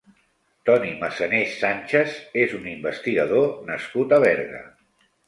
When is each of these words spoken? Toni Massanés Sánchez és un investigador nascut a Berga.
Toni 0.67 0.93
Massanés 1.01 1.51
Sánchez 1.63 2.15
és 2.45 2.55
un 2.61 2.65
investigador 2.71 3.53
nascut 3.69 4.17
a 4.19 4.21
Berga. 4.25 4.65